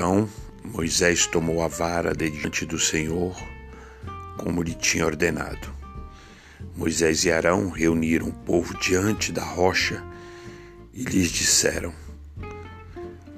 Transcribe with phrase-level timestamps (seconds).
[0.00, 0.26] Então
[0.64, 3.36] Moisés tomou a vara de diante do Senhor,
[4.38, 5.70] como lhe tinha ordenado.
[6.74, 10.02] Moisés e Arão reuniram o povo diante da rocha
[10.94, 11.92] e lhes disseram: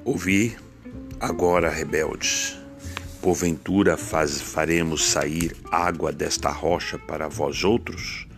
[0.05, 0.57] Ouvi
[1.19, 2.57] agora, rebeldes,
[3.21, 8.29] porventura faz, faremos sair água desta rocha para vós outros?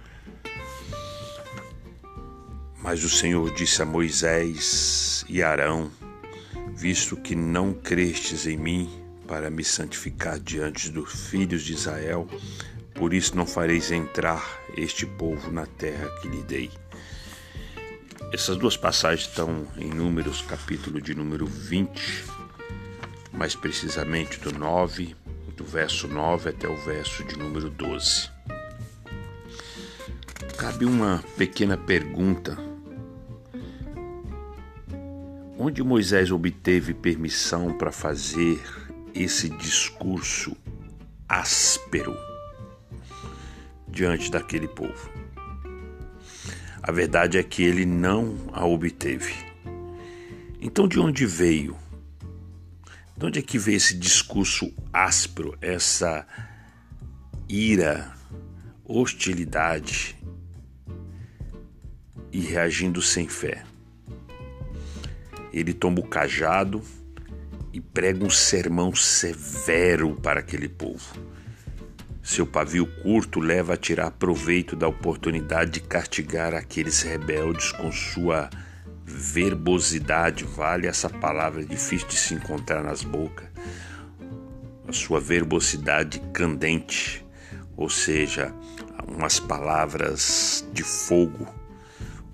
[2.82, 5.90] Mas o Senhor disse a Moisés e Arão:
[6.76, 8.90] Visto que não crestes em mim
[9.26, 12.28] para me santificar diante dos filhos de Israel,
[12.94, 16.70] por isso não fareis entrar este povo na terra que lhe dei.
[18.32, 22.24] Essas duas passagens estão em Números, capítulo de número 20,
[23.32, 25.14] mais precisamente do 9,
[25.56, 28.30] do verso 9 até o verso de número 12.
[30.56, 32.73] Cabe uma pequena pergunta
[35.66, 38.62] Onde Moisés obteve permissão para fazer
[39.14, 40.54] esse discurso
[41.26, 42.14] áspero
[43.88, 45.10] diante daquele povo?
[46.82, 49.32] A verdade é que ele não a obteve.
[50.60, 51.74] Então, de onde veio?
[53.16, 56.26] De onde é que veio esse discurso áspero, essa
[57.48, 58.14] ira,
[58.84, 60.14] hostilidade
[62.30, 63.64] e reagindo sem fé?
[65.54, 66.82] Ele toma o cajado
[67.72, 71.14] e prega um sermão severo para aquele povo.
[72.20, 78.50] Seu pavio curto leva a tirar proveito da oportunidade de castigar aqueles rebeldes com sua
[79.04, 83.46] verbosidade, vale essa palavra difícil de se encontrar nas bocas,
[84.88, 87.24] a sua verbosidade candente,
[87.76, 88.52] ou seja,
[89.06, 91.46] umas palavras de fogo,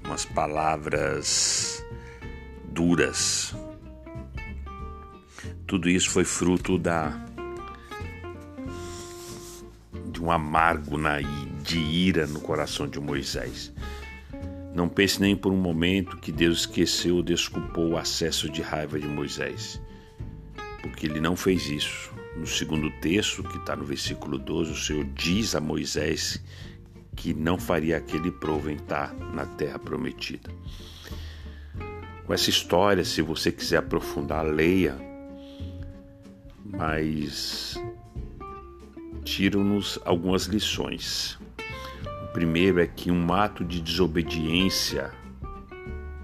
[0.04, 1.69] umas palavras
[2.80, 3.54] duras.
[5.66, 7.26] Tudo isso foi fruto da
[10.10, 11.20] de um amargo na,
[11.62, 13.70] de ira no coração de Moisés.
[14.74, 18.98] Não pense nem por um momento que Deus esqueceu ou desculpou o acesso de raiva
[18.98, 19.78] de Moisés,
[20.80, 22.10] porque ele não fez isso.
[22.34, 26.42] No segundo texto, que está no versículo 12, o Senhor diz a Moisés
[27.14, 30.50] que não faria aquele povo entrar na terra prometida
[32.30, 34.94] com essa história, se você quiser aprofundar, leia.
[36.64, 37.76] Mas
[39.24, 41.36] tiram-nos algumas lições.
[42.22, 45.10] O primeiro é que um ato de desobediência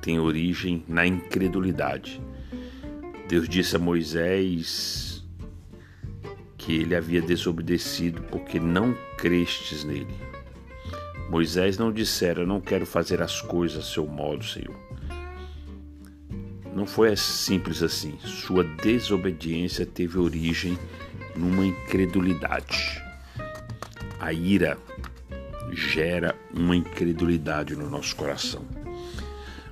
[0.00, 2.22] tem origem na incredulidade.
[3.26, 5.26] Deus disse a Moisés
[6.56, 10.14] que ele havia desobedecido porque não crestes nele.
[11.28, 14.85] Moisés não dissera: Não quero fazer as coisas a seu modo, Senhor.
[16.76, 18.18] Não foi simples assim.
[18.18, 20.78] Sua desobediência teve origem
[21.34, 23.02] numa incredulidade.
[24.20, 24.76] A ira
[25.72, 28.62] gera uma incredulidade no nosso coração.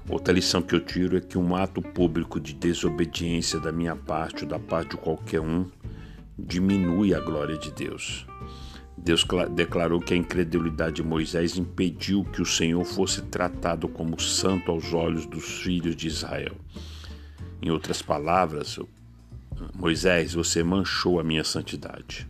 [0.09, 4.45] Outra lição que eu tiro é que um ato público de desobediência da minha parte
[4.45, 5.71] ou da parte de qualquer um
[6.39, 8.27] diminui a glória de Deus.
[8.97, 14.71] Deus declarou que a incredulidade de Moisés impediu que o Senhor fosse tratado como santo
[14.71, 16.57] aos olhos dos filhos de Israel.
[17.61, 18.79] Em outras palavras,
[19.75, 22.27] Moisés, você manchou a minha santidade.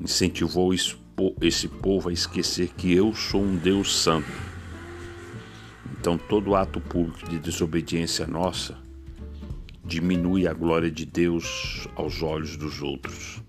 [0.00, 0.72] Incentivou
[1.40, 4.30] esse povo a esquecer que eu sou um Deus santo.
[5.98, 8.78] Então, todo ato público de desobediência nossa
[9.84, 13.42] diminui a glória de Deus aos olhos dos outros.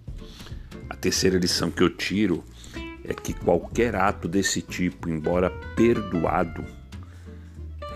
[1.00, 2.44] Terceira lição que eu tiro
[3.03, 6.63] é que qualquer ato desse tipo, embora perdoado,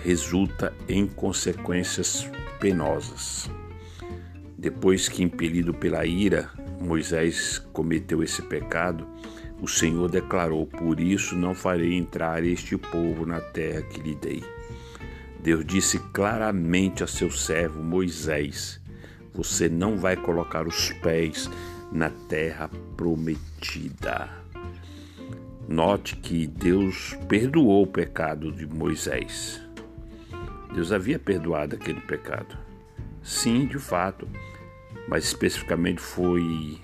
[0.03, 2.29] resulta em consequências
[2.59, 3.49] penosas.
[4.57, 9.07] Depois que, impelido pela ira, Moisés cometeu esse pecado,
[9.59, 14.43] o Senhor declarou: Por isso não farei entrar este povo na terra que lhe dei.
[15.39, 18.79] Deus disse claramente a seu servo Moisés:
[19.33, 21.49] Você não vai colocar os pés
[21.91, 24.29] na terra prometida.
[25.67, 29.61] Note que Deus perdoou o pecado de Moisés.
[30.73, 32.57] Deus havia perdoado aquele pecado.
[33.21, 34.27] Sim, de fato,
[35.07, 36.79] mas especificamente foi.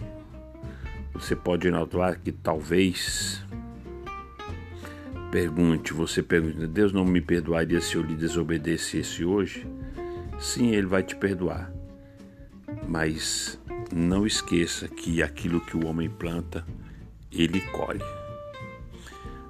[1.14, 3.44] Você pode notar que talvez
[5.32, 9.68] pergunte, você pergunta, Deus não me perdoaria se eu lhe desobedecesse hoje?
[10.40, 11.72] Sim, Ele vai te perdoar.
[12.88, 13.60] Mas
[13.94, 16.66] não esqueça que aquilo que o homem planta,
[17.32, 18.04] ele colhe.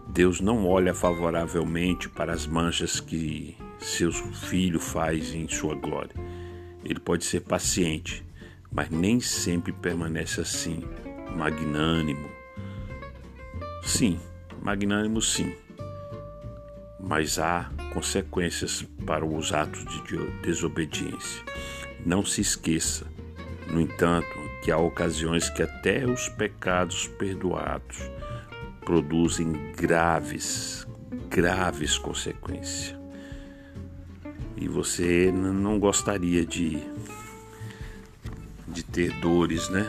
[0.08, 6.16] Deus não olha favoravelmente para as manchas que seu filho faz em sua glória.
[6.84, 8.26] Ele pode ser paciente,
[8.72, 10.84] mas nem sempre permanece assim,
[11.36, 12.30] magnânimo.
[13.84, 14.20] Sim,
[14.62, 15.54] magnânimo sim,
[17.00, 21.44] mas há consequências para os atos de desobediência.
[22.06, 23.08] Não se esqueça,
[23.72, 24.28] no entanto,
[24.64, 27.98] que há ocasiões que até os pecados perdoados
[28.82, 30.88] produzem graves,
[31.30, 32.96] graves consequências.
[34.56, 36.82] E você não gostaria de,
[38.68, 39.86] de ter dores, né?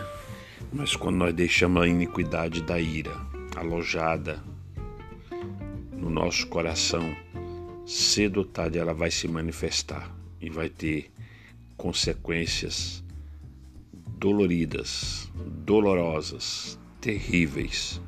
[0.73, 3.17] Mas quando nós deixamos a iniquidade da ira
[3.57, 4.43] alojada
[5.93, 7.17] no nosso coração,
[7.87, 11.11] cedo ou tarde ela vai se manifestar e vai ter
[11.77, 13.03] consequências
[14.19, 15.31] doloridas,
[15.65, 18.01] dolorosas, terríveis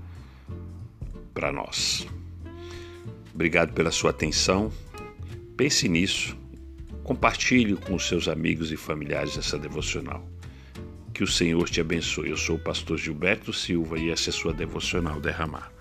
[1.33, 2.07] para nós.
[3.33, 4.73] Obrigado pela sua atenção.
[5.57, 6.37] Pense nisso.
[7.05, 10.29] Compartilhe com os seus amigos e familiares essa devocional.
[11.15, 12.31] Que o Senhor te abençoe.
[12.31, 15.73] Eu sou o pastor Gilberto Silva e essa é a sua devocional derramar.